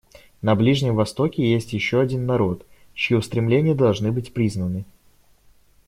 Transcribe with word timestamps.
На 0.41 0.55
Ближнем 0.55 0.95
Востоке 0.95 1.47
есть 1.47 1.73
еще 1.73 2.01
один 2.01 2.25
народ, 2.25 2.65
чьи 2.95 3.15
устремления 3.15 3.75
должны 3.75 4.11
быть 4.11 4.33
признаны. 4.33 4.83